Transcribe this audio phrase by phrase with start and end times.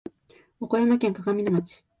[0.59, 1.85] 岡山県鏡野町